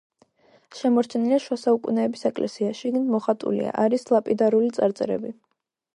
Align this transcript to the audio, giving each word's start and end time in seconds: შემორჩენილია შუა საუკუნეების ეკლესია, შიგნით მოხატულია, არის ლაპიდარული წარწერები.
შემორჩენილია 0.77 1.37
შუა 1.43 1.57
საუკუნეების 1.65 2.25
ეკლესია, 2.31 2.71
შიგნით 2.81 3.07
მოხატულია, 3.17 3.77
არის 3.85 4.11
ლაპიდარული 4.17 4.75
წარწერები. 4.79 5.33